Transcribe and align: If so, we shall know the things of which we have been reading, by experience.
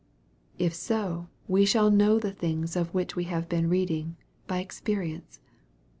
If 0.57 0.73
so, 0.73 1.27
we 1.47 1.63
shall 1.63 1.91
know 1.91 2.17
the 2.17 2.31
things 2.31 2.75
of 2.75 2.91
which 2.91 3.15
we 3.15 3.25
have 3.25 3.47
been 3.47 3.69
reading, 3.69 4.15
by 4.47 4.57
experience. 4.57 5.39